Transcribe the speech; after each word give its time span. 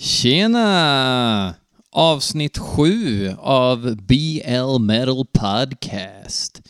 Tjena! 0.00 1.54
Avsnitt 1.90 2.58
7 2.58 3.34
av 3.38 3.96
BL 3.96 4.78
Metal 4.80 5.26
Podcast. 5.32 6.62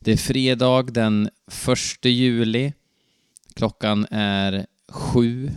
Det 0.00 0.12
är 0.12 0.16
fredag 0.16 0.82
den 0.82 1.30
1 2.00 2.04
juli. 2.04 2.72
Klockan 3.54 4.06
är 4.10 4.66
sju. 4.88 5.50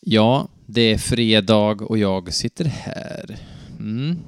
Ja, 0.00 0.48
det 0.66 0.82
är 0.82 0.98
fredag 0.98 1.82
och 1.82 1.98
jag 1.98 2.34
sitter 2.34 2.64
här. 2.64 3.38
Mm. 3.78 4.18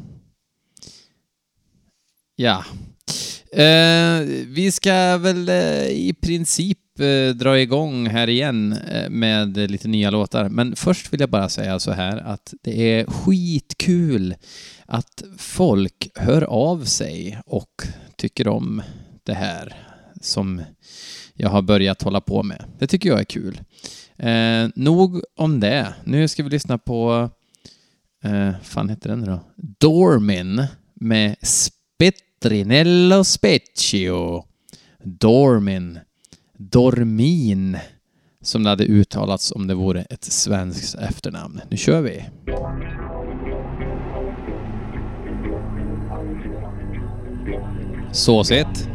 Ja. 2.37 2.65
Eh, 3.53 4.21
vi 4.47 4.73
ska 4.73 5.17
väl 5.17 5.49
eh, 5.49 5.87
i 5.89 6.15
princip 6.21 6.79
Typ, 6.97 7.01
eh, 7.01 7.37
dra 7.39 7.61
igång 7.61 8.07
här 8.07 8.29
igen 8.29 8.73
eh, 8.73 9.11
med 9.11 9.57
lite 9.57 9.89
nya 9.89 10.11
låtar. 10.11 10.49
Men 10.49 10.77
först 10.77 11.13
vill 11.13 11.21
jag 11.21 11.31
bara 11.31 11.49
säga 11.49 11.79
så 11.79 11.93
här 11.93 12.17
att 12.17 12.55
det 12.63 12.93
är 12.93 13.07
skitkul 13.07 14.35
att 14.87 15.23
folk 15.39 16.09
hör 16.15 16.43
av 16.43 16.85
sig 16.85 17.39
och 17.47 17.83
tycker 18.17 18.49
om 18.49 18.83
det 19.23 19.35
här 19.35 19.77
som 20.21 20.63
jag 21.35 21.49
har 21.49 21.63
börjat 21.63 22.03
hålla 22.03 22.21
på 22.21 22.43
med. 22.43 22.65
Det 22.79 22.87
tycker 22.87 23.09
jag 23.09 23.21
är 23.21 23.25
kul. 23.25 23.61
Eh, 24.17 24.69
nog 24.75 25.23
om 25.37 25.61
det. 25.61 25.95
Nu 26.05 26.29
ska 26.29 26.43
vi 26.43 26.51
lyssna 26.51 26.79
på, 26.79 27.31
eh, 28.25 28.51
fan 28.63 28.89
heter 28.89 29.09
den 29.09 29.25
då? 29.25 29.41
Dormin 29.57 30.67
med 30.95 31.37
Spettrinello 31.43 33.25
Specchio. 33.25 34.45
Dormin. 35.05 35.99
Dormin. 36.71 37.79
Som 38.43 38.63
det 38.63 38.71
hade 38.71 38.85
uttalats 38.85 39.53
om 39.53 39.67
det 39.67 39.75
vore 39.75 40.03
ett 40.03 40.25
svenskt 40.25 40.95
efternamn. 40.95 41.61
Nu 41.71 41.77
kör 41.77 42.01
vi. 42.01 42.25
Såsigt. 48.13 48.89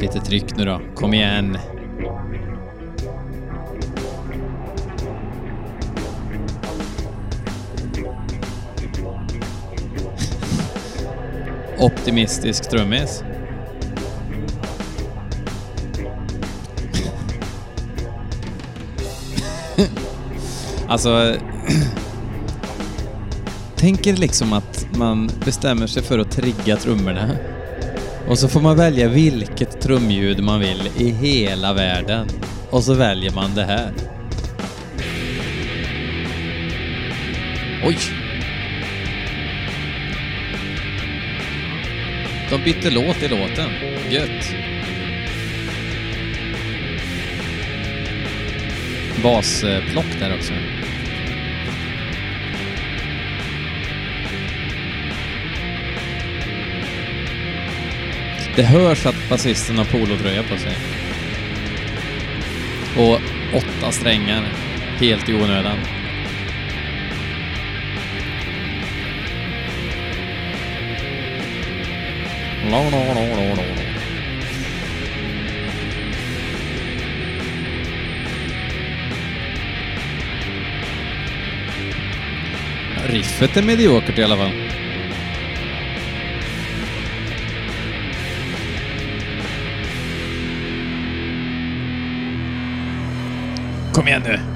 Lite 0.00 0.20
tryck 0.20 0.56
nu 0.56 0.64
då. 0.64 0.80
Kom 0.94 1.14
igen. 1.14 1.58
Optimistisk 11.78 12.70
trummis. 12.70 13.22
alltså... 20.88 21.36
Tänker 23.76 24.16
liksom 24.16 24.52
att 24.52 24.86
man 24.96 25.30
bestämmer 25.44 25.86
sig 25.86 26.02
för 26.02 26.18
att 26.18 26.30
trigga 26.30 26.76
trummorna. 26.76 27.36
Och 28.28 28.38
så 28.38 28.48
får 28.48 28.60
man 28.60 28.76
välja 28.76 29.08
vilket 29.08 29.80
trumljud 29.80 30.42
man 30.42 30.60
vill 30.60 30.90
i 30.98 31.10
hela 31.10 31.72
världen. 31.72 32.28
Och 32.70 32.84
så 32.84 32.94
väljer 32.94 33.30
man 33.30 33.54
det 33.54 33.64
här. 33.64 33.92
Oj! 37.84 37.96
De 42.50 42.64
bytte 42.64 42.90
låt 42.90 43.22
i 43.22 43.28
låten. 43.28 43.70
Gött. 44.10 44.54
Basplock 49.22 50.20
där 50.20 50.34
också. 50.34 50.52
Det 58.56 58.62
hörs 58.62 59.06
att 59.06 59.28
basisten 59.30 59.78
har 59.78 59.84
polotröja 59.84 60.42
på 60.42 60.56
sig. 60.56 60.72
Och 62.98 63.20
åtta 63.54 63.92
strängar. 63.92 64.52
Helt 65.00 65.28
i 65.28 65.34
onödan. 65.34 65.78
Riffet 83.06 83.56
är 83.56 83.62
mediokert 83.62 84.18
i 84.18 84.22
alla 84.22 84.36
fall. 84.36 84.65
Kom 93.96 94.55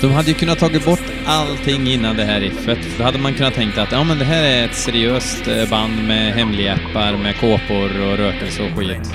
De 0.00 0.12
hade 0.12 0.28
ju 0.28 0.34
kunnat 0.34 0.58
tagit 0.58 0.84
bort 0.84 1.02
allting 1.26 1.86
innan 1.86 2.16
det 2.16 2.24
här 2.24 2.40
riffet. 2.40 2.78
Då 2.98 3.04
hade 3.04 3.18
man 3.18 3.34
kunnat 3.34 3.54
tänka 3.54 3.82
att 3.82 3.92
ja, 3.92 4.04
men 4.04 4.18
det 4.18 4.24
här 4.24 4.42
är 4.42 4.64
ett 4.64 4.74
seriöst 4.74 5.48
eh, 5.48 5.70
band 5.70 6.06
med 6.06 6.34
hemliga 6.34 6.74
appar, 6.74 7.16
med 7.16 7.36
kåpor 7.36 8.00
och 8.00 8.18
rökelse 8.18 8.62
och 8.62 8.78
skit. 8.78 9.12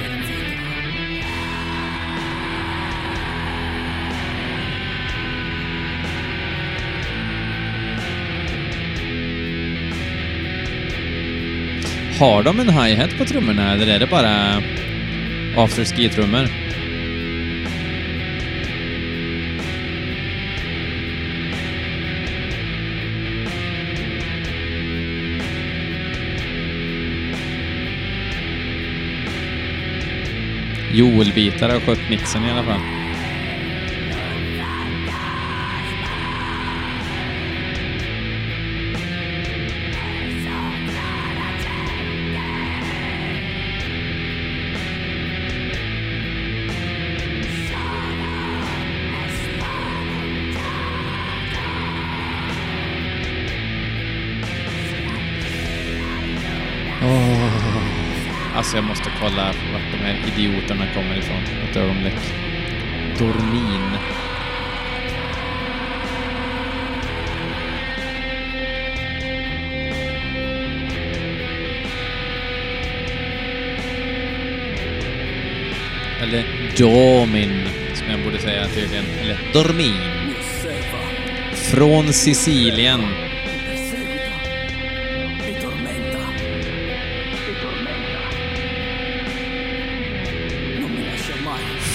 Har 12.20 12.44
de 12.44 12.60
en 12.60 12.70
hi-hat 12.70 13.18
på 13.18 13.26
trummorna 13.26 13.74
eller 13.74 13.88
är 13.88 14.00
det 14.00 14.08
bara 14.08 14.64
afterski-trummor? 15.56 16.63
Joel-bitar 30.94 31.70
har 31.70 31.80
skött 31.80 32.10
mixen 32.10 32.46
i 32.46 32.52
alla 32.52 32.64
fall. 32.64 32.80
Åh. 57.04 57.44
Alltså 58.56 58.78
jag 58.78 58.84
måste 58.84 59.12
kolla 59.20 59.54
idioterna 60.28 60.86
kommer 60.94 61.18
ifrån. 61.18 61.44
Ett 61.70 61.76
ögonblick. 61.76 62.14
Dormin. 63.20 63.98
Eller 76.22 76.44
Domin, 76.78 77.68
som 77.94 78.10
jag 78.10 78.24
borde 78.24 78.40
säga 78.40 78.68
tydligen. 78.68 79.06
Eller 79.22 79.38
Dormin. 79.54 80.34
Från 81.54 82.14
Sicilien. 82.14 83.02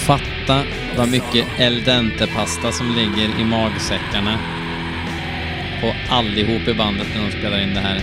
Fatta 0.09 0.63
vad 0.97 1.09
mycket 1.09 1.47
el 1.59 1.83
dente-pasta 1.83 2.71
som 2.71 2.95
ligger 2.95 3.39
i 3.39 3.43
magsäckarna 3.43 4.39
på 5.81 5.93
allihop 6.09 6.67
i 6.67 6.73
bandet 6.73 7.07
när 7.15 7.23
de 7.23 7.31
spelar 7.31 7.59
in 7.61 7.73
det 7.73 7.79
här. 7.79 8.01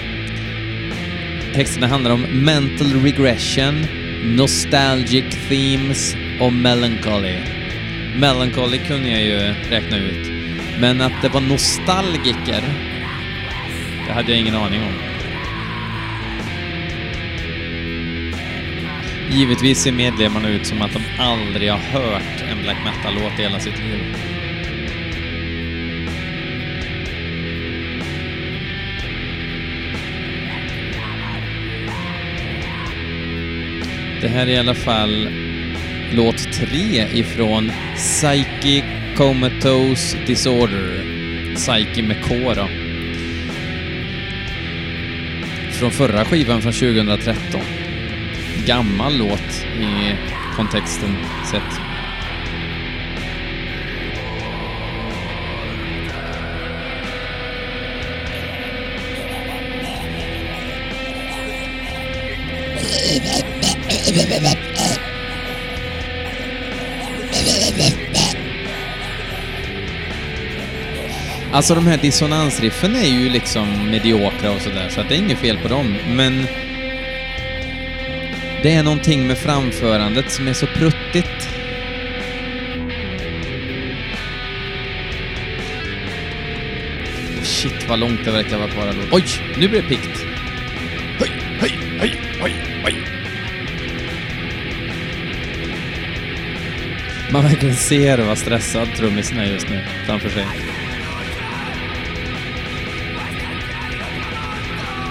Texterna 1.54 1.86
handlar 1.86 2.10
om 2.10 2.20
mental 2.20 3.02
regression, 3.02 3.86
nostalgic 4.24 5.24
themes 5.48 6.16
och 6.40 6.52
melancholy. 6.52 7.38
Melancholy 8.16 8.78
kunde 8.78 9.10
jag 9.10 9.22
ju 9.22 9.54
räkna 9.70 9.96
ut, 9.96 10.30
men 10.80 11.00
att 11.00 11.22
det 11.22 11.28
var 11.28 11.40
nostalgiker, 11.40 12.62
det 14.06 14.12
hade 14.12 14.30
jag 14.30 14.40
ingen 14.40 14.56
aning 14.56 14.80
om. 14.82 15.15
Givetvis 19.30 19.82
ser 19.82 19.92
medlemmarna 19.92 20.48
ut 20.48 20.66
som 20.66 20.82
att 20.82 20.92
de 20.92 21.02
aldrig 21.18 21.70
har 21.70 21.78
hört 21.78 22.44
en 22.50 22.62
black 22.62 22.76
metal-låt 22.84 23.38
i 23.38 23.42
hela 23.42 23.60
sitt 23.60 23.78
liv. 23.78 24.16
Det 34.20 34.28
här 34.28 34.46
är 34.46 34.50
i 34.50 34.56
alla 34.56 34.74
fall 34.74 35.28
låt 36.12 36.52
tre 36.52 37.06
ifrån 37.12 37.72
Psyche 37.96 38.84
Comatose 39.16 40.18
Disorder. 40.26 41.04
Psyche 41.54 42.02
med 42.02 42.24
K 42.24 42.34
då. 42.54 42.68
Från 45.70 45.90
förra 45.90 46.24
skivan 46.24 46.62
från 46.62 46.72
2013 46.72 47.85
gammal 48.64 49.18
låt 49.18 49.66
i 49.80 50.14
kontexten 50.56 51.16
sett. 51.50 51.80
Alltså 71.52 71.74
de 71.74 71.86
här 71.86 71.96
dissonansriffen 71.96 72.96
är 72.96 73.08
ju 73.08 73.30
liksom 73.30 73.90
mediokra 73.90 74.50
och 74.50 74.60
sådär, 74.60 74.88
så 74.88 75.00
att 75.00 75.08
det 75.08 75.14
är 75.14 75.18
inget 75.18 75.38
fel 75.38 75.58
på 75.58 75.68
dem, 75.68 75.96
men 76.08 76.46
det 78.66 78.72
är 78.72 78.82
någonting 78.82 79.26
med 79.26 79.38
framförandet 79.38 80.30
som 80.30 80.48
är 80.48 80.52
så 80.52 80.66
pruttigt. 80.66 81.48
Shit 87.42 87.88
vad 87.88 87.98
långt 87.98 88.24
det 88.24 88.30
verkar 88.30 88.58
vara 88.58 88.70
kvar. 88.70 88.94
Oj, 89.12 89.24
nu 89.58 89.68
blir 89.68 89.82
det 89.82 89.88
pikt. 89.88 90.24
Höj, 91.18 91.30
höj, 91.60 91.78
höj, 91.98 92.20
höj, 92.40 92.52
höj. 92.84 92.94
Man 97.32 97.42
verkligen 97.42 97.76
ser 97.76 98.18
vad 98.18 98.38
stressad 98.38 98.88
trummisen 98.96 99.38
är 99.38 99.52
just 99.52 99.68
nu 99.68 99.84
framför 100.06 100.28
sig. 100.28 100.46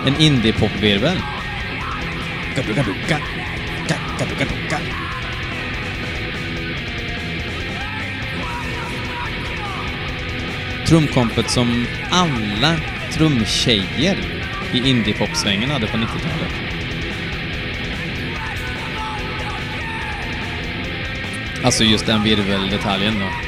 En 0.06 0.16
indie-popvirvel. 0.22 1.35
Trumkompet 10.88 11.50
som 11.50 11.86
alla 12.12 12.76
trumtjejer 13.14 14.18
i 14.74 14.90
indiepopsvängen 14.90 15.72
hade 15.72 15.88
på 15.88 15.98
90-talet. 15.98 16.54
Alltså 21.64 21.84
just 21.84 22.06
den 22.06 22.24
virveldetaljen 22.24 23.20
då. 23.20 23.45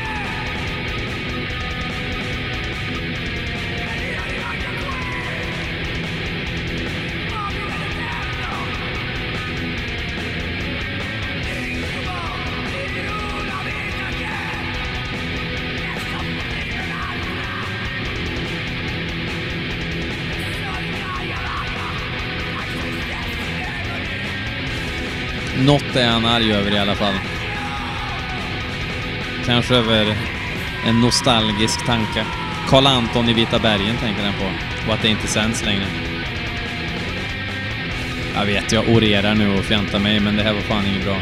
Något 25.68 25.96
är 25.96 26.08
han 26.08 26.26
arg 26.26 26.54
över 26.54 26.74
i 26.74 26.78
alla 26.78 26.96
fall. 26.96 27.14
Kanske 29.46 29.76
över 29.76 30.16
en 30.86 31.02
nostalgisk 31.02 31.86
tanke. 31.86 32.26
Karl 32.68 32.88
Anton 32.88 33.30
i 33.30 33.34
Vita 33.34 33.60
bergen 33.60 33.98
tänker 33.98 34.24
han 34.24 34.34
på. 34.34 34.52
Och 34.88 34.94
att 34.94 35.02
det 35.02 35.08
inte 35.08 35.28
sänds 35.28 35.66
längre. 35.66 35.86
Jag 38.36 38.46
vet, 38.46 38.72
jag 38.72 38.90
orerar 38.90 39.36
nu 39.36 39.58
och 39.58 39.66
fjantar 39.66 40.00
mig, 40.00 40.20
men 40.20 40.36
det 40.36 40.44
här 40.44 40.54
var 40.54 40.62
fan 40.62 40.86
inget 40.88 41.04
bra. 41.04 41.22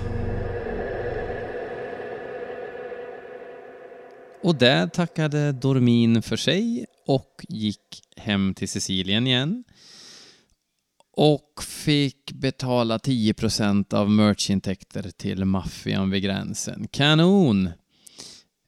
Och 4.44 4.56
där 4.56 4.88
tackade 4.88 5.52
Dormin 5.52 6.22
för 6.22 6.36
sig 6.36 6.86
och 7.06 7.46
gick 7.50 8.02
hem 8.18 8.54
till 8.54 8.70
Sicilien 8.70 9.28
igen. 9.28 9.64
Och 11.18 11.64
fick 11.64 12.32
betala 12.32 12.98
10% 12.98 13.94
av 13.94 14.10
merchintäkter 14.10 15.12
till 15.18 15.46
maffian 15.46 16.10
vid 16.10 16.24
gränsen. 16.24 16.88
Kanon! 16.92 17.70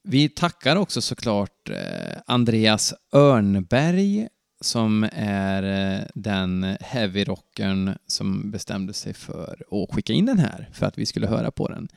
Vi 0.04 0.30
tackar 0.30 0.76
också 0.76 1.02
såklart 1.02 1.70
eh, 1.70 2.22
Andreas 2.26 2.94
Örnberg 3.14 4.28
som 4.62 5.10
är 5.14 5.64
eh, 5.64 6.06
den 6.16 6.64
heavy-rockern 6.80 7.98
som 8.08 8.52
bestämde 8.52 8.94
sig 8.94 9.14
för 9.14 9.64
att 9.72 9.96
skicka 9.96 10.14
in 10.14 10.26
den 10.26 10.40
här 10.40 10.70
för 10.74 10.86
att 10.86 10.98
vi 10.98 11.06
skulle 11.06 11.28
höra 11.28 11.52
på 11.52 11.68
den. 11.68 11.88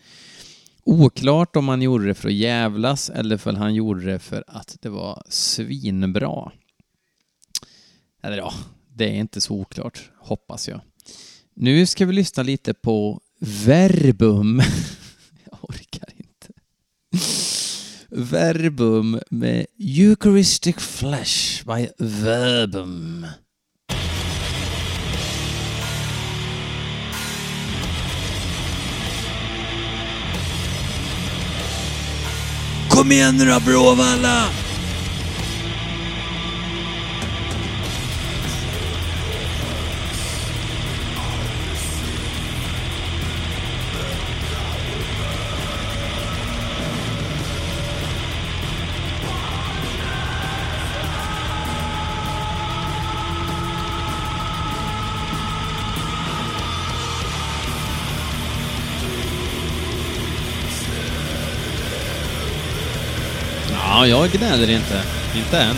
Oklart 0.84 1.56
om 1.56 1.68
han 1.68 1.82
gjorde 1.82 2.06
det 2.06 2.14
för 2.14 2.28
att 2.28 2.34
jävlas 2.34 3.10
eller 3.10 3.36
för 3.36 3.50
att 3.50 3.58
han 3.58 3.74
gjorde 3.74 4.04
det 4.04 4.18
för 4.18 4.44
att 4.46 4.76
det 4.80 4.88
var 4.88 5.22
svinbra. 5.28 6.52
Eller 8.22 8.36
ja, 8.36 8.52
det 8.88 9.04
är 9.04 9.14
inte 9.14 9.40
så 9.40 9.54
oklart, 9.54 10.10
hoppas 10.18 10.68
jag. 10.68 10.80
Nu 11.54 11.86
ska 11.86 12.06
vi 12.06 12.12
lyssna 12.12 12.42
lite 12.42 12.74
på 12.74 13.20
Verbum. 13.40 14.62
jag 15.50 15.58
orkar 15.64 16.08
inte. 16.16 16.52
Verbum 18.16 19.20
med 19.30 19.66
Eucharistic 19.80 20.76
Flesh 20.78 21.64
by 21.66 21.88
Verbum. 21.98 23.26
Kom 32.90 33.12
igen 33.12 33.36
nu 33.36 33.44
då 33.44 33.60
Bråvalla! 33.60 34.63
Ja, 64.04 64.08
jag 64.08 64.30
gnäller 64.30 64.70
inte. 64.70 65.02
Inte 65.34 65.58
än. 65.58 65.76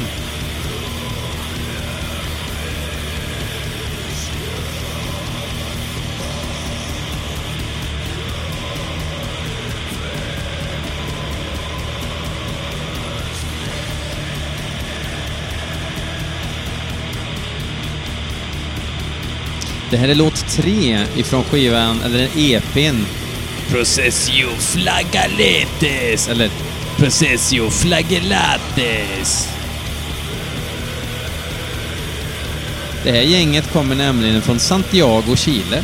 Det 19.91 19.97
här 19.97 20.09
är 20.09 20.15
låt 20.15 20.49
tre 20.49 21.07
ifrån 21.17 21.45
skivan, 21.45 22.01
eller 22.03 22.29
EPn. 22.37 23.05
Processio 23.71 24.49
flagaletes, 24.59 26.29
eller 26.29 26.51
Possessio 26.99 27.71
flagellates. 27.71 29.49
Det 33.05 33.13
här 33.13 33.21
gänget 33.21 33.73
kommer 33.73 33.95
nämligen 33.95 34.43
från 34.43 34.59
Santiago, 34.59 35.37
Chile. 35.37 35.83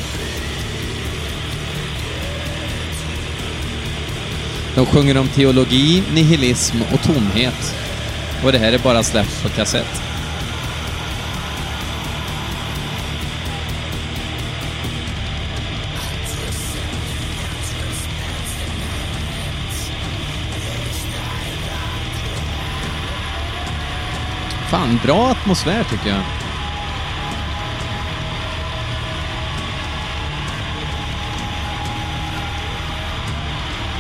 De 4.75 4.87
sjunger 4.87 5.16
om 5.16 5.28
teologi, 5.28 6.02
nihilism 6.14 6.76
och 6.92 7.02
tomhet. 7.02 7.75
Och 8.45 8.52
det 8.52 8.59
här 8.59 8.73
är 8.73 8.78
bara 8.78 9.02
släppt 9.02 9.42
på 9.42 9.49
kassett. 9.49 10.12
Fan, 24.72 25.00
bra 25.02 25.30
atmosfär 25.30 25.84
tycker 25.84 26.08
jag. 26.08 26.22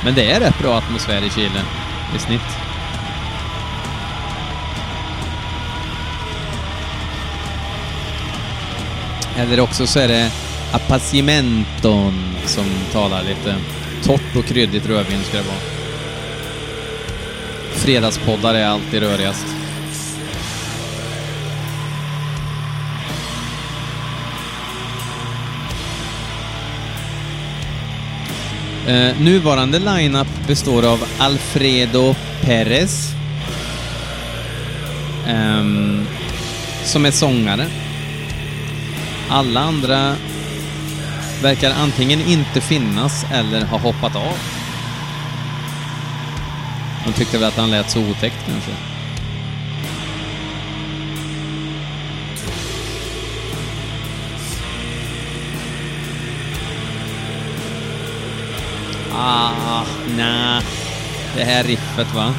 Men 0.04 0.14
det 0.14 0.30
är 0.30 0.40
rätt 0.40 0.58
bra 0.58 0.78
atmosfär 0.78 1.24
i 1.26 1.30
Chile, 1.30 1.62
i 2.16 2.18
snitt. 2.18 2.40
Eller 9.36 9.60
också 9.60 9.86
så 9.86 9.98
är 9.98 10.08
det 10.08 10.30
Apacimenton 10.72 12.34
som 12.46 12.64
talar 12.92 13.22
lite 13.22 13.56
torrt 14.02 14.36
och 14.36 14.44
kryddigt 14.44 14.86
rödvin 14.86 15.22
ska 15.22 15.36
det 15.36 15.44
vara. 15.44 15.56
Fredagspoddar 17.72 18.54
är 18.54 18.66
alltid 18.66 19.02
rörigast. 19.02 19.61
Eh, 28.86 29.20
nuvarande 29.20 29.78
lineup 29.78 30.46
består 30.46 30.86
av 30.86 31.04
Alfredo 31.18 32.14
Perez, 32.40 33.14
Eh, 35.26 35.64
som 36.84 37.06
är 37.06 37.10
sångare. 37.10 37.66
Alla 39.28 39.60
andra 39.60 40.16
verkar 41.42 41.70
antingen 41.70 42.20
inte 42.20 42.60
finnas 42.60 43.26
eller 43.32 43.64
ha 43.64 43.78
hoppat 43.78 44.16
av. 44.16 44.38
De 47.06 47.12
tyckte 47.12 47.38
väl 47.38 47.48
att 47.48 47.56
han 47.56 47.70
lät 47.70 47.90
så 47.90 48.00
otäckt 48.00 48.46
kanske. 48.46 48.91
Nja, 60.06 60.16
nej. 60.16 60.62
Det 61.36 61.44
här 61.44 61.64
riffet 61.64 62.14
va? 62.14 62.34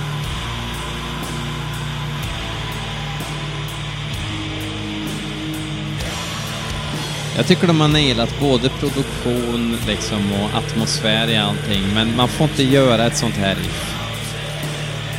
Jag 7.35 7.47
tycker 7.47 7.67
de 7.67 7.81
har 7.81 7.87
nailat 7.87 8.39
både 8.39 8.69
produktion 8.69 9.77
liksom 9.87 10.31
och 10.33 10.57
atmosfär 10.57 11.29
i 11.29 11.37
allting, 11.37 11.93
men 11.93 12.15
man 12.15 12.27
får 12.27 12.47
inte 12.49 12.63
göra 12.63 13.05
ett 13.05 13.17
sånt 13.17 13.35
här 13.35 13.55
riff. 13.55 13.93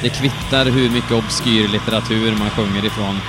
Det 0.02 0.08
kvittar 0.08 0.64
hur 0.64 0.90
mycket 0.90 1.12
obskyr 1.12 1.68
litteratur 1.68 2.36
man 2.38 2.50
sjunger 2.50 2.84
ifrån. 2.84 3.20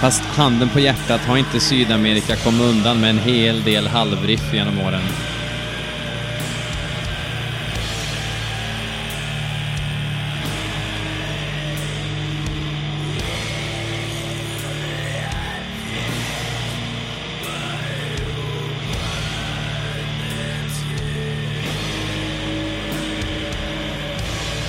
Fast 0.00 0.22
handen 0.22 0.68
på 0.68 0.80
hjärtat 0.80 1.20
har 1.20 1.36
inte 1.36 1.60
Sydamerika 1.60 2.36
kommit 2.36 2.60
undan 2.60 3.00
med 3.00 3.10
en 3.10 3.18
hel 3.18 3.62
del 3.62 3.86
halvriff 3.86 4.54
genom 4.54 4.80
åren. 4.80 5.02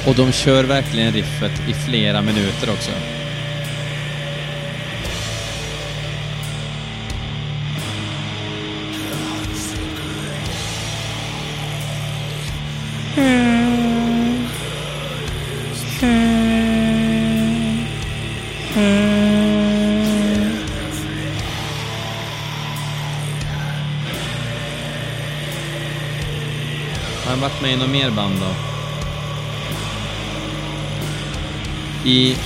Och 0.08 0.16
de 0.16 0.32
kör 0.32 0.64
verkligen 0.64 1.14
riffet 1.14 1.70
i 1.70 1.74
flera 1.74 2.22
minuter 2.22 2.70
också. 2.70 2.92
Varit 27.62 27.62
med 27.62 27.74
i 27.74 27.78
något 27.78 27.90
mer 27.90 28.12
band 28.12 28.36
då? 28.40 28.56
I 32.10 32.38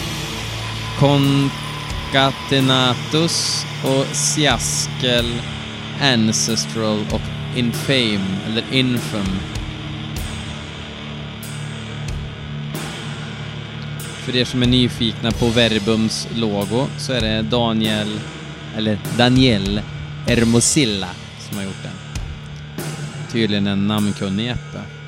Concatenatus 1.00 3.65
och 3.84 4.06
Siaskel, 4.15 5.41
Ancestral 6.01 7.06
och 7.12 7.22
Infame, 7.56 8.38
eller 8.48 8.63
Infam. 8.72 9.39
För 14.25 14.36
er 14.36 14.46
som 14.46 14.63
är 14.63 14.68
nyfikna 14.68 15.32
på 15.32 15.48
Verbums 15.48 16.27
logo 16.36 16.88
så 16.98 17.13
är 17.13 17.22
det 17.22 17.41
Daniel, 17.41 18.20
eller 18.77 19.00
Daniel 19.18 19.82
Hermosilla 20.27 21.10
som 21.39 21.58
har 21.58 21.63
gjort 21.63 21.84
den. 21.84 21.91
Tydligen 23.32 23.68
en 23.68 23.88
namnkunnig 23.88 24.46
Jeppe. 24.46 25.00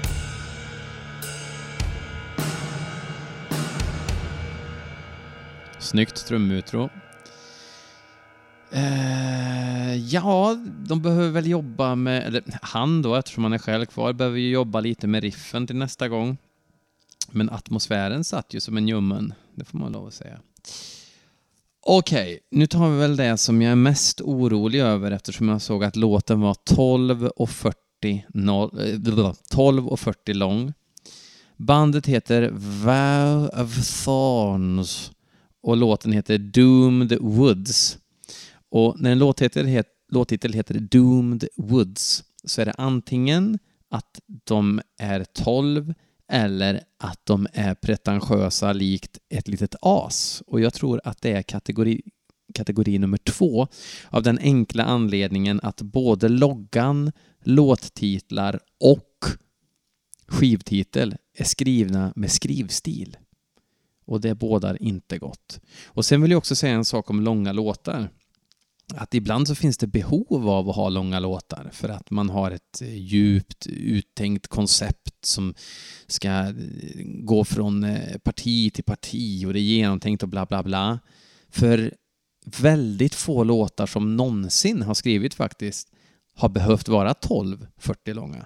Snyggt 5.84 6.28
trumutro. 6.28 6.90
Eh, 8.72 9.96
ja, 9.96 10.58
de 10.88 11.02
behöver 11.02 11.30
väl 11.30 11.48
jobba 11.48 11.96
med, 11.96 12.28
eller 12.28 12.44
han 12.62 13.02
då, 13.02 13.16
eftersom 13.16 13.44
han 13.44 13.54
är 13.54 13.58
själv 13.58 13.86
kvar, 13.86 14.14
behöver 14.14 14.40
ju 14.40 14.50
jobba 14.50 14.80
lite 14.80 15.08
med 15.08 15.24
riffen 15.24 15.68
till 15.68 15.76
nästa 15.76 16.08
gång. 16.08 16.38
Men 17.32 17.50
atmosfären 17.50 18.24
satt 18.24 18.54
ju 18.54 18.60
som 18.60 18.78
en 18.78 18.88
ljummen, 18.88 19.34
det 19.56 19.66
får 19.66 19.78
man 19.78 19.92
lov 19.92 20.08
att 20.08 20.14
säga. 20.14 20.40
Okej, 21.86 22.40
nu 22.52 22.68
tar 22.68 22.90
vi 22.90 22.98
väl 22.98 23.16
det 23.16 23.38
som 23.38 23.62
jag 23.62 23.72
är 23.72 23.76
mest 23.76 24.22
orolig 24.22 24.80
över 24.80 25.12
eftersom 25.12 25.50
jag 25.50 25.62
såg 25.62 25.84
att 25.84 25.96
låten 25.96 26.42
var 26.42 26.56
12 26.64 27.28
och 27.28 27.50
40, 27.50 28.26
12 29.50 29.78
eh, 29.80 29.92
och 29.92 30.00
40 30.00 30.34
lång. 30.34 30.74
Bandet 31.58 32.06
heter 32.06 32.50
Vow 32.54 33.50
of 33.64 34.04
Thorns 34.04 35.13
och 35.64 35.78
låten 35.78 36.12
heter 36.12 36.38
Doomed 36.38 37.18
Woods. 37.22 37.98
Och 38.70 38.96
när 39.00 39.12
en 39.12 39.20
låttitel, 39.20 39.66
het, 39.66 39.88
låttitel 40.12 40.54
heter 40.54 40.80
Doomed 40.80 41.48
Woods 41.58 42.24
så 42.44 42.62
är 42.62 42.66
det 42.66 42.74
antingen 42.78 43.60
att 43.90 44.20
de 44.44 44.82
är 45.00 45.24
12 45.24 45.94
eller 46.32 46.84
att 47.00 47.20
de 47.24 47.48
är 47.54 47.76
pretentiösa 47.76 48.74
likt 48.74 49.18
ett 49.30 49.48
litet 49.48 49.76
as. 49.82 50.44
Och 50.48 50.62
jag 50.62 50.74
tror 50.74 51.02
att 51.04 51.22
det 51.22 51.32
är 51.32 51.42
kategori, 51.42 52.02
kategori 52.54 53.00
nummer 53.00 53.18
två 53.18 53.68
av 54.10 54.24
den 54.24 54.40
enkla 54.40 54.84
anledningen 54.84 55.60
att 55.64 55.82
både 55.82 56.30
loggan, 56.30 57.12
låttitlar 57.44 58.60
och 58.80 59.26
skivtitel 60.28 61.16
är 61.38 61.44
skrivna 61.44 62.14
med 62.16 62.32
skrivstil. 62.32 63.18
Och 64.06 64.22
det 64.22 64.36
bådar 64.36 64.84
inte 64.84 65.18
gott. 65.18 65.60
Och 65.86 66.06
sen 66.06 66.22
vill 66.22 66.32
jag 66.32 66.38
också 66.38 66.56
säga 66.56 66.74
en 66.74 66.86
sak 66.86 67.10
om 67.10 67.22
långa 67.22 67.52
låtar. 67.52 68.10
Att 68.96 69.14
ibland 69.14 69.48
så 69.48 69.56
finns 69.56 69.78
det 69.78 69.88
behov 69.88 70.50
av 70.50 70.70
att 70.70 70.76
ha 70.76 70.90
långa 70.90 71.20
låtar 71.20 71.70
för 71.74 71.90
att 71.90 72.12
man 72.12 72.30
har 72.30 72.52
ett 72.52 72.82
eh, 72.82 72.98
djupt 72.98 73.68
uttänkt 73.68 74.48
koncept 74.48 75.26
som 75.26 75.54
ska 76.08 76.30
eh, 76.30 76.54
gå 77.06 77.46
från 77.46 77.84
eh, 77.84 78.18
parti 78.18 78.74
till 78.74 78.84
parti 78.84 79.46
och 79.46 79.54
det 79.54 79.60
är 79.60 79.62
genomtänkt 79.62 80.24
och 80.24 80.30
bla 80.30 80.46
bla 80.46 80.64
bla. 80.64 81.00
För 81.50 81.94
väldigt 82.46 83.16
få 83.16 83.44
låtar 83.44 83.86
som 83.86 84.16
någonsin 84.16 84.82
har 84.82 84.94
skrivit 84.94 85.34
faktiskt 85.34 85.88
har 86.36 86.50
behövt 86.50 86.88
vara 86.88 87.14
12-40 87.14 88.14
långa. 88.14 88.46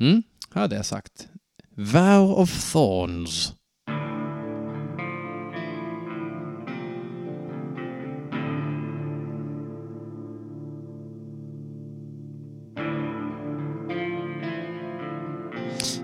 Mm, 0.00 0.22
har 0.50 0.74
jag 0.74 0.86
sagt. 0.86 1.28
Vow 1.76 2.30
of 2.30 2.72
Thorns. 2.72 3.54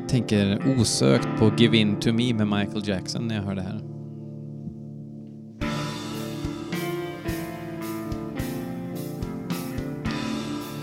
Tänker 0.09 0.77
osökt 0.79 1.29
på 1.39 1.53
Give 1.57 1.77
In 1.77 2.01
To 2.01 2.13
Me 2.13 2.35
med 2.35 2.47
Michael 2.47 2.89
Jackson 2.89 3.29
när 3.29 3.35
jag 3.35 3.43
hör 3.43 3.55
det 3.55 3.63
här. 3.63 3.81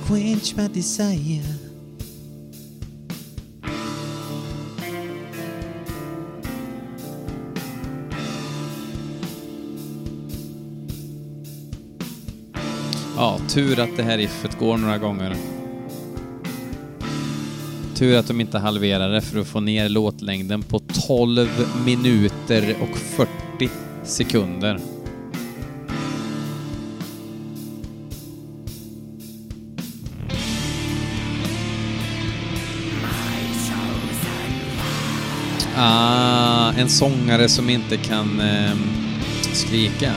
Quench 0.07 0.53
my 0.57 0.67
desire 0.67 1.65
Ja, 13.17 13.39
tur 13.49 13.79
att 13.79 13.97
det 13.97 14.03
här 14.03 14.17
riffet 14.17 14.59
går 14.59 14.77
några 14.77 14.97
gånger. 14.97 15.35
Tur 18.05 18.17
att 18.17 18.27
de 18.27 18.41
inte 18.41 18.57
halverade 18.57 19.21
för 19.21 19.39
att 19.39 19.47
få 19.47 19.59
ner 19.59 19.89
låtlängden 19.89 20.63
på 20.63 20.79
12 21.07 21.47
minuter 21.85 22.75
och 22.81 22.97
40 22.97 23.29
sekunder. 24.03 24.79
Ah, 35.75 36.73
en 36.77 36.89
sångare 36.89 37.49
som 37.49 37.69
inte 37.69 37.97
kan 37.97 38.39
eh, 38.39 38.75
skrika. 39.53 40.13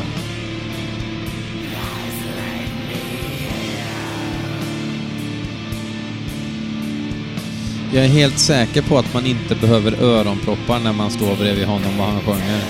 Jag 7.93 8.05
är 8.05 8.09
helt 8.09 8.39
säker 8.39 8.83
på 8.83 8.99
att 8.99 9.15
man 9.15 9.27
inte 9.27 9.55
behöver 9.55 10.03
öronproppar 10.03 10.79
när 10.79 10.93
man 10.93 11.11
står 11.11 11.37
bredvid 11.37 11.67
honom 11.67 12.01
och 12.01 12.07
han 12.07 12.21
sjunger. 12.21 12.63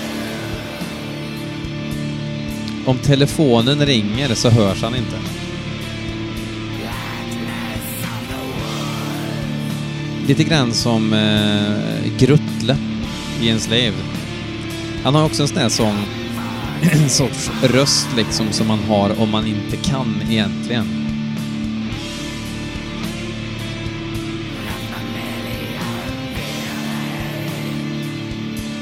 Om 2.85 2.97
telefonen 2.97 3.85
ringer 3.85 4.35
så 4.35 4.49
hörs 4.49 4.81
han 4.81 4.95
inte. 4.95 5.15
Lite 10.27 10.43
grann 10.43 10.73
som 10.73 11.13
eh, 11.13 12.17
Gruttle 12.17 12.77
i 13.41 13.49
Enslaved. 13.49 13.93
Han 15.03 15.15
har 15.15 15.25
också 15.25 15.41
en 15.41 15.47
sån 15.47 15.57
här 15.57 15.69
sång, 15.69 15.97
en 16.81 17.09
sorts 17.09 17.51
röst 17.63 18.07
liksom 18.15 18.51
som 18.51 18.67
man 18.67 18.79
har 18.79 19.21
om 19.21 19.29
man 19.29 19.47
inte 19.47 19.77
kan 19.77 20.21
egentligen. 20.29 20.98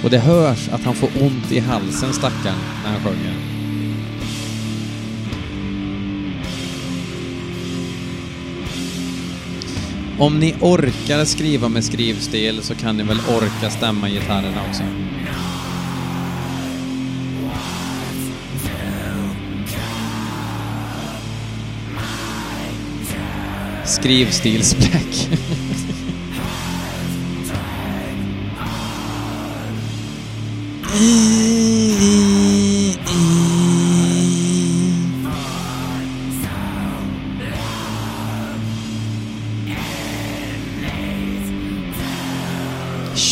Och 0.07 0.11
det 0.11 0.19
hörs 0.19 0.69
att 0.69 0.83
han 0.83 0.95
får 0.95 1.09
ont 1.21 1.51
i 1.51 1.59
halsen, 1.59 2.13
stackaren, 2.13 2.55
när 2.83 2.91
han 2.91 3.03
sjunger. 3.03 3.33
Om 10.19 10.39
ni 10.39 10.55
orkar 10.61 11.25
skriva 11.25 11.69
med 11.69 11.83
skrivstil 11.83 12.61
så 12.61 12.75
kan 12.75 12.97
ni 12.97 13.03
väl 13.03 13.19
orka 13.29 13.69
stämma 13.69 14.09
gitarrerna 14.09 14.61
också. 14.69 14.83
Skrivstils-Black. 23.85 25.29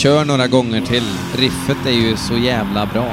Kör 0.05 0.25
några 0.25 0.47
gånger 0.47 0.81
till. 0.81 1.03
Riffet 1.35 1.85
är 1.85 1.91
ju 1.91 2.17
så 2.17 2.37
jävla 2.37 2.85
bra. 2.85 3.11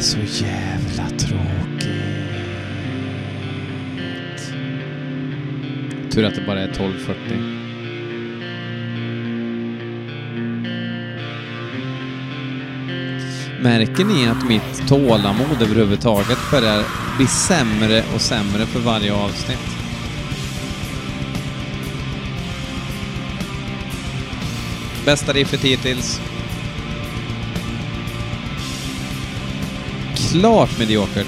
Är 0.00 0.04
så 0.04 0.44
jävla 0.44 1.08
tråkigt. 1.18 1.88
Tur 6.12 6.24
att 6.24 6.34
det 6.34 6.42
bara 6.46 6.60
är 6.60 6.68
12.40. 6.68 7.56
Märker 13.62 14.04
ni 14.04 14.28
att 14.28 14.48
mitt 14.48 14.88
tålamod 14.88 15.62
överhuvudtaget 15.62 16.38
börjar 16.50 16.84
bli 17.16 17.26
sämre 17.26 18.04
och 18.14 18.20
sämre 18.20 18.66
för 18.66 18.80
varje 18.80 19.14
avsnitt? 19.14 19.58
Bästa 25.04 25.32
riffet 25.32 25.60
hittills. 25.60 26.29
Klart 30.32 30.78
mediokert. 30.78 31.26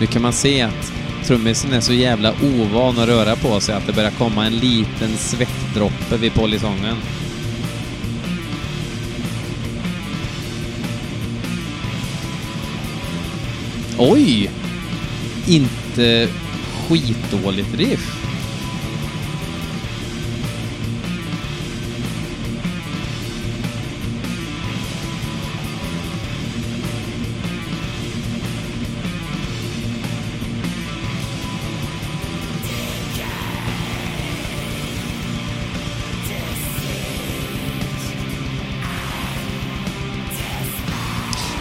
Nu 0.00 0.06
kan 0.06 0.22
man 0.22 0.32
se 0.32 0.62
att 0.62 0.92
trummisen 1.24 1.72
är 1.72 1.80
så 1.80 1.92
jävla 1.92 2.32
ovan 2.42 2.98
att 2.98 3.08
röra 3.08 3.36
på 3.36 3.60
sig 3.60 3.74
att 3.74 3.86
det 3.86 3.92
börjar 3.92 4.10
komma 4.10 4.46
en 4.46 4.58
liten 4.58 5.16
svettdroppe 5.16 6.16
vid 6.16 6.34
polisongen. 6.34 6.96
Oj! 13.98 14.50
Inte 15.46 16.28
skitdåligt 16.88 17.74
riff. 17.74 18.25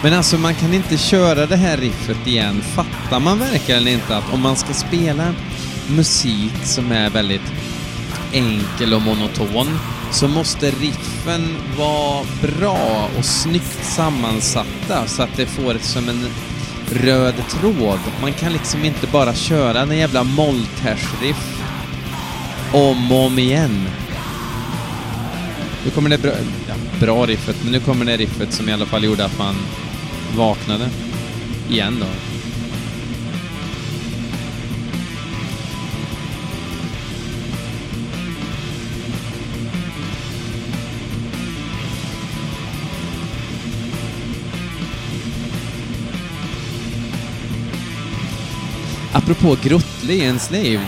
Men 0.05 0.13
alltså 0.13 0.37
man 0.37 0.55
kan 0.55 0.73
inte 0.73 0.97
köra 0.97 1.45
det 1.45 1.55
här 1.55 1.77
riffet 1.77 2.27
igen. 2.27 2.61
Fattar 2.61 3.19
man 3.19 3.39
verkligen 3.39 3.87
inte 3.87 4.17
att 4.17 4.33
om 4.33 4.41
man 4.41 4.55
ska 4.55 4.73
spela 4.73 5.33
musik 5.87 6.53
som 6.63 6.91
är 6.91 7.09
väldigt 7.09 7.53
enkel 8.33 8.93
och 8.93 9.01
monoton 9.01 9.79
så 10.11 10.27
måste 10.27 10.71
riffen 10.71 11.57
vara 11.77 12.25
bra 12.41 13.09
och 13.17 13.25
snyggt 13.25 13.85
sammansatta 13.85 15.07
så 15.07 15.23
att 15.23 15.37
det 15.37 15.45
får 15.45 15.77
som 15.81 16.09
en 16.09 16.25
röd 16.91 17.35
tråd. 17.49 17.99
Man 18.21 18.33
kan 18.33 18.53
liksom 18.53 18.85
inte 18.85 19.07
bara 19.07 19.33
köra 19.33 19.81
en 19.81 19.97
jävla 19.97 20.23
molltärsriff 20.23 21.61
om 22.73 23.11
och 23.11 23.25
om 23.25 23.39
igen. 23.39 23.87
Nu 25.85 25.91
kommer 25.91 26.09
det 26.09 26.17
bra, 26.17 26.31
ja, 26.67 26.75
bra 26.99 27.25
riffet, 27.25 27.55
men 27.63 27.71
nu 27.71 27.79
kommer 27.79 28.05
det 28.05 28.17
riffet 28.17 28.53
som 28.53 28.69
i 28.69 28.73
alla 28.73 28.85
fall 28.85 29.03
gjorde 29.03 29.25
att 29.25 29.37
man 29.37 29.55
vaknade. 30.35 30.89
Igen 31.69 31.99
då. 31.99 32.05
Apropå 49.13 49.57
Grottle 49.63 50.13
i 50.13 50.25
Enslaved. 50.25 50.79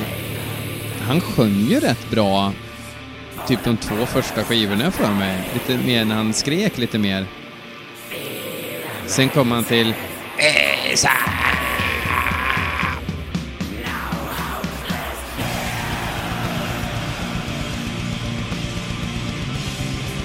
Han 1.01 1.21
sjöng 1.21 1.67
ju 1.69 1.79
rätt 1.79 2.09
bra 2.11 2.53
typ 3.47 3.63
de 3.63 3.77
två 3.77 4.05
första 4.05 4.43
skivorna 4.43 4.91
för 4.91 5.13
mig. 5.13 5.49
Lite 5.53 5.85
mer 5.85 6.05
när 6.05 6.15
han 6.15 6.33
skrek 6.33 6.77
lite 6.77 6.97
mer. 6.97 7.25
Sen 9.07 9.29
kom 9.29 9.51
han 9.51 9.63
till 9.63 9.93
Esa! 10.37 11.11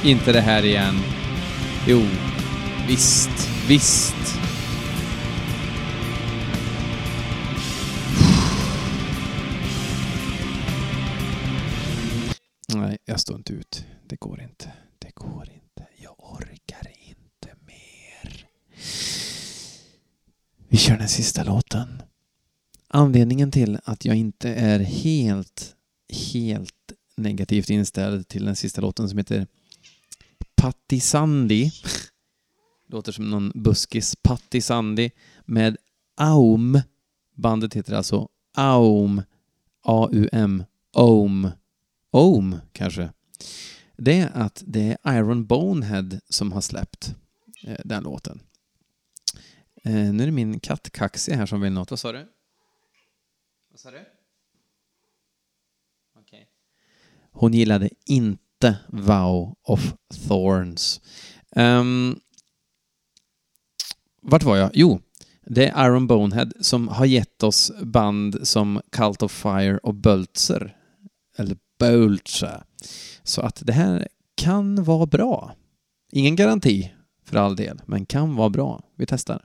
Inte 0.04 0.32
det 0.32 0.40
här 0.40 0.64
igen. 0.64 0.94
Jo, 1.86 2.02
visst, 2.88 3.48
visst. 3.68 4.38
Nej, 12.74 12.98
jag 13.04 13.20
står 13.20 13.36
inte 13.36 13.52
ut. 13.52 13.84
Det 14.06 14.16
går 14.16 14.40
inte. 14.42 14.72
Det 14.98 15.10
går 15.14 15.48
inte. 15.54 15.86
Jag 15.96 16.14
orkar 16.18 16.88
inte 17.08 17.48
mer. 17.66 18.46
Vi 20.72 20.78
kör 20.78 20.98
den 20.98 21.08
sista 21.08 21.44
låten. 21.44 22.02
Anledningen 22.88 23.50
till 23.50 23.78
att 23.84 24.04
jag 24.04 24.16
inte 24.16 24.48
är 24.48 24.78
helt, 24.80 25.76
helt 26.30 26.92
negativt 27.16 27.70
inställd 27.70 28.28
till 28.28 28.44
den 28.44 28.56
sista 28.56 28.80
låten 28.80 29.08
som 29.08 29.18
heter 29.18 29.46
Patti 30.56 31.00
Sandy. 31.00 31.70
Låter 32.88 33.12
som 33.12 33.30
någon 33.30 33.52
buskis. 33.54 34.16
Patti 34.22 34.60
Sandy 34.60 35.10
med 35.44 35.76
Aum. 36.16 36.80
Bandet 37.34 37.74
heter 37.74 37.94
alltså 37.94 38.28
Aum. 38.56 39.22
A-U-M. 39.82 40.64
Aum. 40.92 41.48
Ohm, 42.10 42.56
kanske. 42.72 43.12
Det 43.96 44.18
är 44.18 44.30
att 44.34 44.62
det 44.66 44.96
är 45.02 45.18
Iron 45.18 45.46
Bonehead 45.46 46.20
som 46.28 46.52
har 46.52 46.60
släppt 46.60 47.14
eh, 47.64 47.80
den 47.84 48.02
låten. 48.02 48.40
Eh, 49.84 49.92
nu 49.92 50.22
är 50.22 50.26
det 50.26 50.32
min 50.32 50.60
katt 50.60 50.90
Kaxi 50.92 51.32
här 51.34 51.46
som 51.46 51.60
vill 51.60 51.72
något. 51.72 51.90
Vad 51.90 52.00
sa 52.00 52.12
du? 52.12 52.28
Vad 53.70 53.80
sa 53.80 53.90
du? 53.90 54.04
Okej. 56.18 56.48
Hon 57.30 57.54
gillade 57.54 57.90
inte 58.06 58.78
Vow 58.88 59.56
of 59.62 59.94
Thorns. 60.28 61.00
Um, 61.56 62.20
vart 64.22 64.42
var 64.42 64.56
jag? 64.56 64.70
Jo, 64.74 65.00
det 65.46 65.68
är 65.68 65.86
Iron 65.86 66.06
Bonehead 66.06 66.50
som 66.60 66.88
har 66.88 67.06
gett 67.06 67.42
oss 67.42 67.72
band 67.82 68.48
som 68.48 68.80
Cult 68.92 69.22
of 69.22 69.32
Fire 69.32 69.78
och 69.78 69.94
Böltzer. 69.94 70.76
Eller 71.36 71.56
Böltzer. 71.78 72.64
Så 73.22 73.40
att 73.40 73.62
det 73.66 73.72
här 73.72 74.08
kan 74.34 74.84
vara 74.84 75.06
bra. 75.06 75.54
Ingen 76.12 76.36
garanti 76.36 76.92
för 77.24 77.36
all 77.36 77.56
del, 77.56 77.82
men 77.86 78.06
kan 78.06 78.36
vara 78.36 78.50
bra. 78.50 78.82
Vi 78.96 79.06
testar. 79.06 79.44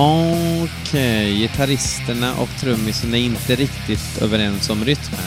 Okej, 0.00 0.62
okay. 0.62 1.38
gitarristerna 1.38 2.34
och 2.34 2.48
trummisen 2.60 3.14
är 3.14 3.18
inte 3.18 3.54
riktigt 3.56 4.22
överens 4.22 4.70
om 4.70 4.84
rytmen. 4.84 5.20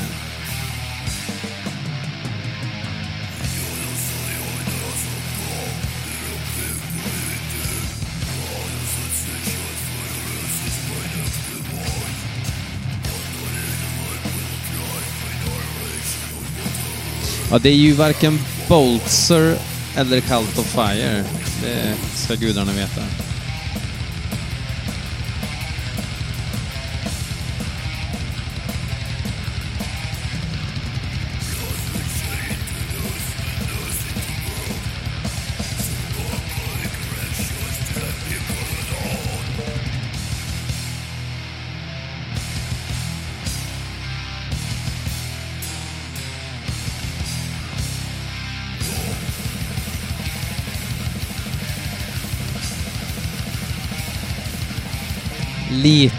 Ja, 17.51 17.60
det 17.60 17.69
är 17.69 17.73
ju 17.73 17.93
varken 17.93 18.39
Boltzer 18.67 19.57
eller 19.95 20.21
Cult 20.21 20.57
of 20.60 20.65
Fire. 20.65 21.23
Det 21.63 21.95
ska 22.15 22.36
gudarna 22.36 22.71
veta. 22.71 23.31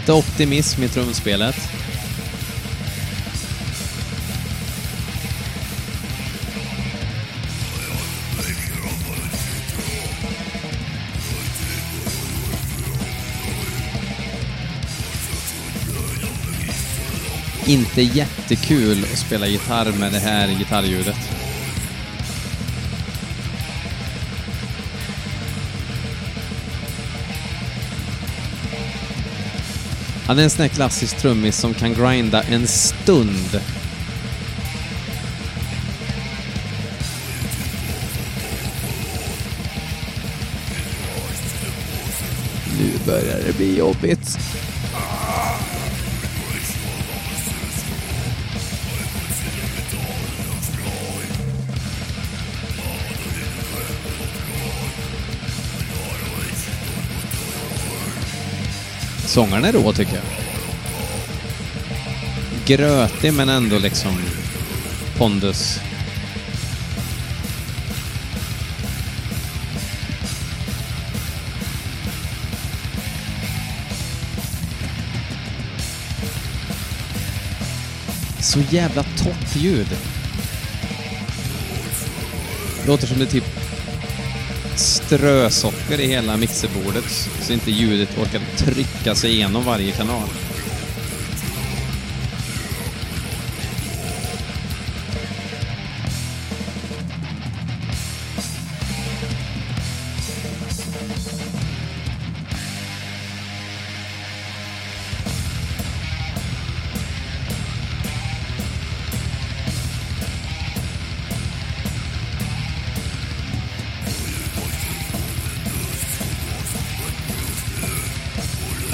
Lite 0.03 0.13
optimism 0.13 0.83
i 0.83 0.87
trumspelet. 0.87 1.55
Inte 17.67 18.01
jättekul 18.01 19.03
att 19.03 19.17
spela 19.17 19.47
gitarr 19.47 19.91
med 19.99 20.11
det 20.11 20.19
här 20.19 20.47
gitarrljudet. 20.47 21.42
Han 30.25 30.39
är 30.39 30.43
en 30.43 30.49
sån 30.49 30.61
här 30.61 30.69
klassisk 30.69 31.17
trummis 31.17 31.57
som 31.57 31.73
kan 31.73 31.93
grinda 31.93 32.43
en 32.43 32.67
stund. 32.67 33.61
Nu 42.79 42.91
börjar 43.05 43.39
det 43.45 43.57
bli 43.57 43.77
jobbigt. 43.77 44.39
Sångaren 59.33 59.65
är 59.65 59.71
rå 59.71 59.93
tycker 59.93 60.15
jag. 60.15 60.23
Grötig 62.65 63.33
men 63.33 63.49
ändå 63.49 63.77
liksom 63.77 64.17
pondus. 65.17 65.79
Så 78.39 78.59
jävla 78.69 79.03
torrt 79.03 79.55
ljud! 79.55 79.87
Låter 82.87 83.07
som 83.07 83.19
det 83.19 83.25
typ 83.25 83.52
strösocker 84.75 85.99
i 85.99 86.07
hela 86.07 86.37
mixerbordet 86.37 87.29
så 87.41 87.53
inte 87.53 87.71
ljudet 87.71 88.17
orkar 88.17 88.41
trycka 88.57 89.15
sig 89.15 89.31
igenom 89.31 89.63
varje 89.63 89.91
kanal. 89.91 90.29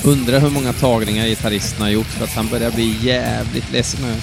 Undrar 0.10 0.39
hur 0.39 0.50
många 0.50 0.74
tagningar 0.74 1.28
gitarristen 1.28 1.82
har 1.82 1.89
gjort 1.89 2.08
för 2.08 2.24
att 2.24 2.34
han 2.34 2.48
börjar 2.48 2.72
bli 2.72 2.98
jävligt 3.02 3.72
ledsen 3.72 4.00
nu. 4.02 4.15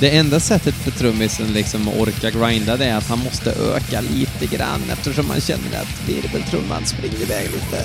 Det 0.00 0.16
enda 0.16 0.40
sättet 0.40 0.74
för 0.74 0.90
trummisen 0.90 1.52
liksom 1.52 1.88
att 1.88 1.96
orka 1.96 2.30
grinda 2.30 2.76
det 2.76 2.84
är 2.84 2.96
att 2.96 3.08
han 3.08 3.18
måste 3.18 3.50
öka 3.50 4.00
lite 4.00 4.56
grann 4.56 4.82
eftersom 4.92 5.30
han 5.30 5.40
känner 5.40 5.80
att 5.80 6.08
virveltrumman 6.08 6.84
springer 6.84 7.22
iväg 7.22 7.44
lite. 7.44 7.84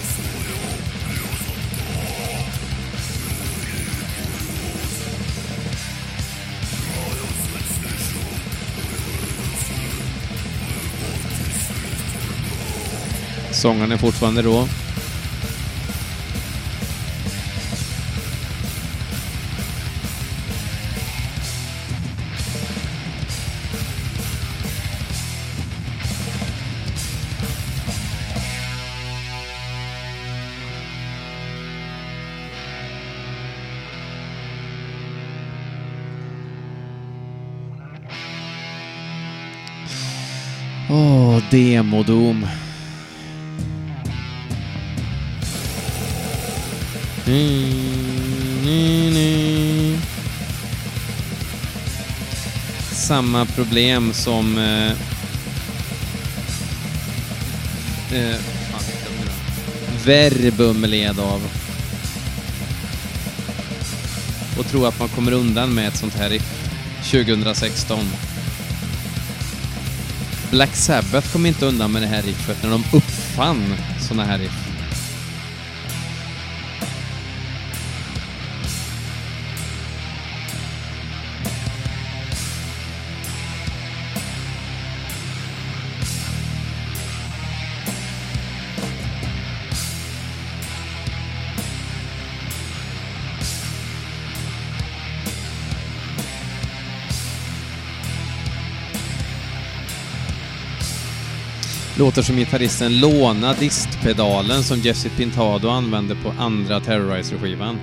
Sångaren 13.56 13.92
är 13.92 13.98
fortfarande 13.98 14.42
rå. 14.42 14.68
Åh, 40.90 41.42
demodom. 41.52 42.48
Samma 52.92 53.46
problem 53.46 54.14
som... 54.14 54.58
Eh, 54.58 54.92
eh. 58.18 58.36
Verbum 60.06 60.86
led 60.86 61.20
av. 61.20 61.42
Och 64.60 64.66
tro 64.66 64.86
att 64.86 65.00
man 65.00 65.10
kommer 65.10 65.32
undan 65.32 65.74
med 65.74 65.88
ett 65.88 65.98
sånt 65.98 66.16
här 66.16 66.30
riff 66.30 66.70
2016. 67.12 68.00
Black 70.52 70.76
Sabbath 70.76 71.32
kom 71.32 71.46
inte 71.46 71.66
undan 71.66 71.92
med 71.92 72.02
det 72.02 72.08
här 72.08 72.22
riffet 72.22 72.64
när 72.64 72.70
de 72.70 72.84
uppfann 72.94 73.76
såna 74.00 74.26
här 74.26 74.40
riff. 74.40 74.65
Låter 102.06 102.22
som 102.22 102.36
gitarristen 102.36 103.00
låna 103.00 103.54
distpedalen 103.54 104.64
som 104.64 104.80
Jesse 104.80 105.10
Pintado 105.10 105.70
använde 105.70 106.16
på 106.16 106.34
andra 106.40 106.80
Terrorizer-skivan. 106.80 107.76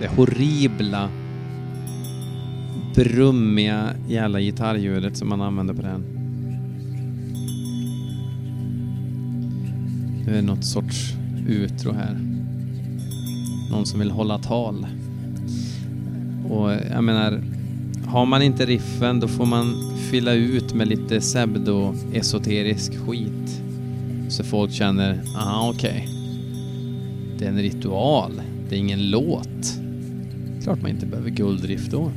Det 0.00 0.06
horribla, 0.06 1.08
brummiga 2.94 3.90
jävla 4.08 4.40
gitarrljudet 4.40 5.16
som 5.16 5.28
man 5.28 5.40
använder 5.40 5.74
på 5.74 5.82
den. 5.82 6.04
Det 10.26 10.38
är 10.38 10.42
något 10.42 10.64
sorts 10.64 11.12
utro 11.48 11.92
här. 11.92 12.18
Någon 13.70 13.86
som 13.86 14.00
vill 14.00 14.10
hålla 14.10 14.38
tal. 14.38 14.86
Och 16.50 16.70
jag 16.90 17.04
menar, 17.04 17.42
har 18.06 18.26
man 18.26 18.42
inte 18.42 18.66
riffen 18.66 19.20
då 19.20 19.28
får 19.28 19.46
man 19.46 19.96
fylla 20.10 20.32
ut 20.32 20.74
med 20.74 20.88
lite 20.88 21.20
pseudo-esoterisk 21.20 23.06
skit. 23.06 23.39
Så 24.30 24.44
folk 24.44 24.72
känner, 24.72 25.22
ah 25.34 25.68
okej. 25.68 25.90
Okay. 25.90 26.20
Det 27.38 27.44
är 27.44 27.48
en 27.48 27.62
ritual, 27.62 28.42
det 28.68 28.74
är 28.74 28.78
ingen 28.78 29.10
låt. 29.10 29.78
Klart 30.62 30.82
man 30.82 30.90
inte 30.90 31.06
behöver 31.06 31.30
guldrift 31.30 31.90
då. 31.90 32.12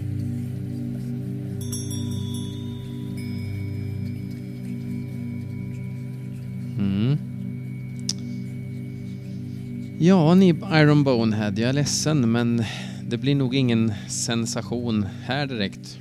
Mm. 6.79 7.17
Ja, 9.99 10.35
ni 10.35 10.49
Iron 10.73 11.03
Bonehead, 11.03 11.53
jag 11.55 11.69
är 11.69 11.73
ledsen 11.73 12.31
men 12.31 12.63
det 13.09 13.17
blir 13.17 13.35
nog 13.35 13.55
ingen 13.55 13.93
sensation 14.09 15.05
här 15.23 15.47
direkt. 15.47 15.97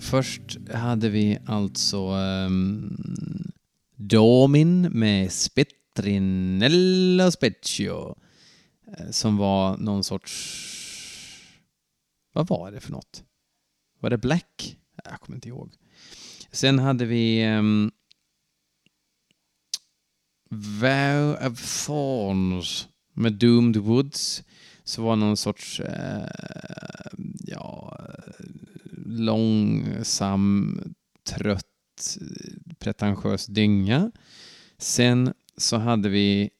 Först 0.00 0.58
hade 0.74 1.08
vi 1.08 1.38
alltså 1.46 2.14
um, 2.14 2.98
Domin 4.08 4.82
med 4.82 5.32
Spettrinella 5.32 7.30
Specchio 7.30 8.18
eh, 8.98 9.10
som 9.10 9.36
var 9.36 9.76
någon 9.76 10.04
sorts... 10.04 10.68
Vad 12.32 12.48
var 12.48 12.72
det 12.72 12.80
för 12.80 12.92
något? 12.92 13.24
Var 14.00 14.10
det 14.10 14.18
Black? 14.18 14.76
Jag 15.04 15.20
kommer 15.20 15.36
inte 15.36 15.48
ihåg. 15.48 15.74
Sen 16.50 16.78
hade 16.78 17.04
vi 17.04 17.42
ehm, 17.42 17.58
um, 17.58 17.90
Vow 20.80 21.36
of 21.46 21.84
Thorns 21.86 22.88
med 23.14 23.32
Doomed 23.32 23.76
Woods 23.76 24.42
så 24.84 25.02
var 25.02 25.16
någon 25.16 25.36
sorts 25.36 25.80
Uh, 25.80 26.26
ja, 27.44 27.98
eh, 27.98 28.44
långsam, 29.06 30.80
trött, 31.24 31.71
pretentiös 32.78 33.46
dynga. 33.46 34.10
Sen 34.78 35.32
så 35.56 35.76
hade 35.76 36.08
vi 36.08 36.50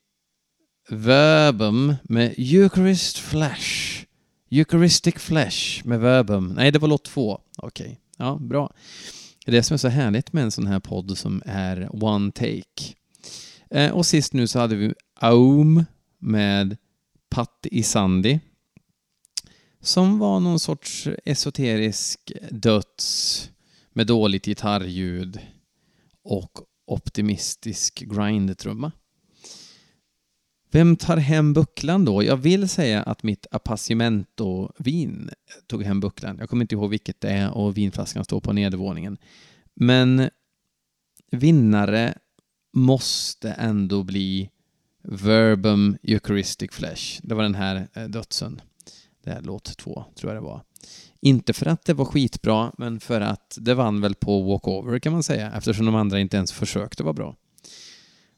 Verbum 0.89 1.95
med 2.03 2.35
Eucharist 2.39 3.19
Flash. 3.19 4.05
Eucharistic 4.51 5.15
Flash 5.15 5.87
med 5.87 6.01
Verbum. 6.01 6.49
Nej, 6.49 6.71
det 6.71 6.79
var 6.79 6.89
låt 6.89 7.05
två. 7.05 7.41
Okej, 7.57 7.87
okay. 7.87 7.97
ja, 8.17 8.39
bra. 8.41 8.73
Det 9.45 9.51
är 9.51 9.57
det 9.57 9.63
som 9.63 9.75
är 9.75 9.79
så 9.79 9.89
härligt 9.89 10.33
med 10.33 10.45
en 10.45 10.51
sån 10.51 10.67
här 10.67 10.81
podd 10.81 11.19
som 11.19 11.43
är 11.47 12.05
one 12.05 12.33
take. 12.33 12.95
Eh, 13.71 13.91
och 13.91 14.07
sist 14.07 14.33
nu 14.33 14.47
så 14.47 14.59
hade 14.59 14.77
vi 14.77 14.95
Aum 15.21 15.85
med 16.19 16.77
Patti 17.31 17.69
Isandi 17.79 18.41
som 19.83 20.19
var 20.19 20.41
någon 20.41 20.61
sorts 20.61 21.09
esoterisk 21.25 22.33
döds 22.51 23.51
med 23.93 24.07
dåligt 24.07 24.45
gitarrljud 24.45 25.41
och 26.25 26.59
optimistisk 26.87 28.01
grindtrumma. 28.01 28.93
Vem 30.71 30.97
tar 30.97 31.17
hem 31.17 31.53
bucklan 31.53 32.05
då? 32.05 32.25
Jag 32.25 32.37
vill 32.37 32.69
säga 32.69 33.03
att 33.03 33.23
mitt 33.23 33.47
Appassimento-vin 33.51 35.31
tog 35.67 35.83
hem 35.83 36.01
bucklan. 36.01 36.39
Jag 36.39 36.49
kommer 36.49 36.65
inte 36.65 36.75
ihåg 36.75 36.91
vilket 36.91 37.21
det 37.21 37.31
är 37.31 37.51
och 37.51 37.77
vinflaskan 37.77 38.25
står 38.25 38.41
på 38.41 38.53
nedervåningen. 38.53 39.19
Men 39.75 40.31
vinnare 41.31 42.15
måste 42.73 43.51
ändå 43.51 44.03
bli 44.03 44.51
Verbum 45.03 45.97
Eucharistic 46.03 46.71
Flesh. 46.73 47.21
Det 47.23 47.35
var 47.35 47.43
den 47.43 47.55
här 47.55 47.89
eh, 47.95 48.05
dödsen. 48.05 48.61
Det 49.23 49.31
är 49.31 49.43
låt 49.43 49.77
två, 49.77 50.05
tror 50.15 50.33
jag 50.33 50.43
det 50.43 50.47
var. 50.47 50.63
Inte 51.21 51.53
för 51.53 51.67
att 51.67 51.85
det 51.85 51.95
var 51.95 52.05
skitbra, 52.05 52.73
men 52.79 53.01
för 53.01 53.21
att 53.21 53.59
det 53.61 53.75
vann 53.75 54.01
väl 54.01 54.15
på 54.15 54.43
walkover 54.43 54.99
kan 54.99 55.13
man 55.13 55.23
säga, 55.23 55.53
eftersom 55.53 55.87
de 55.87 55.95
andra 55.95 56.21
inte 56.21 56.37
ens 56.37 56.53
försökte 56.53 57.03
vara 57.03 57.13
bra. 57.13 57.37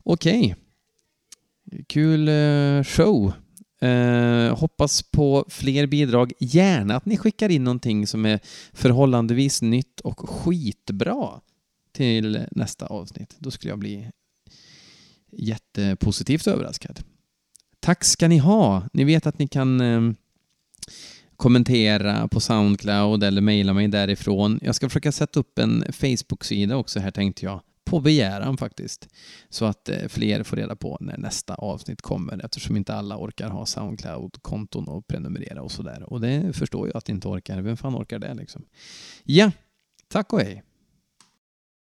Okej. 0.03 0.39
Okay. 0.39 1.85
Kul 1.87 2.29
eh, 2.29 2.85
show. 2.85 3.33
Eh, 3.81 4.59
hoppas 4.59 5.03
på 5.03 5.45
fler 5.49 5.87
bidrag. 5.87 6.33
Gärna 6.39 6.97
att 6.97 7.07
ni 7.07 7.17
skickar 7.17 7.49
in 7.49 7.65
någonting 7.65 8.07
som 8.07 8.27
är 8.27 8.41
förhållandevis 8.73 9.63
nytt 9.63 10.01
och 10.01 10.29
skitbra 10.31 11.41
till 11.93 12.47
nästa 12.51 12.87
avsnitt. 12.87 13.37
Då 13.39 13.51
skulle 13.51 13.73
jag 13.73 13.79
bli 13.79 14.11
jättepositivt 15.33 16.47
överraskad. 16.47 17.01
Tack 17.81 18.05
ska 18.05 18.29
ni 18.29 18.39
ha. 18.39 18.89
Ni 18.93 19.05
vet 19.05 19.27
att 19.27 19.39
ni 19.39 19.49
kan 19.49 19.81
eh, 19.81 20.13
kommentera 21.37 22.29
på 22.29 22.41
Soundcloud 22.41 23.25
eller 23.25 23.41
mejla 23.41 23.73
mig 23.73 23.89
därifrån. 23.89 24.61
Jag 24.63 24.75
ska 24.75 24.89
försöka 24.89 25.13
sätta 25.13 25.41
upp 25.41 25.59
en 25.59 25.85
Facebook-sida 25.93 26.77
också 26.77 27.01
här 27.01 27.11
tänkte 27.11 27.45
jag 27.45 27.61
på 27.85 28.01
begäran 28.01 28.57
faktiskt. 28.57 29.09
Så 29.49 29.65
att 29.65 29.89
eh, 29.89 30.09
fler 30.09 30.43
får 30.43 30.57
reda 30.57 30.77
på 30.77 30.99
när 31.01 31.19
nästa 31.19 31.55
avsnitt 31.55 32.03
kommer 32.03 32.45
eftersom 32.45 32.77
inte 32.77 32.95
alla 32.95 33.17
orkar 33.19 33.49
ha 33.49 33.67
Soundcloud-konton 33.67 34.89
och 34.89 35.07
prenumerera 35.07 35.63
och 35.63 35.73
sådär. 35.73 36.13
Och 36.13 36.21
det 36.21 36.57
förstår 36.57 36.87
jag 36.87 36.97
att 36.97 37.09
inte 37.09 37.29
orkar. 37.29 37.63
Vem 37.63 37.77
fan 37.77 37.97
orkar 37.97 38.19
det 38.19 38.35
liksom? 38.35 38.65
Ja, 39.25 39.51
tack 40.09 40.33
och 40.33 40.41
hej. 40.41 40.63